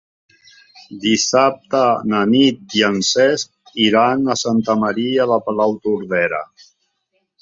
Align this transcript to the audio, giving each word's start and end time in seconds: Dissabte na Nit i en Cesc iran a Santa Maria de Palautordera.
Dissabte 1.03 1.81
na 2.13 2.21
Nit 2.31 2.75
i 2.79 2.83
en 2.89 2.97
Cesc 3.09 3.77
iran 3.89 4.25
a 4.27 4.39
Santa 4.45 4.77
Maria 4.85 5.29
de 5.33 5.39
Palautordera. 5.51 6.43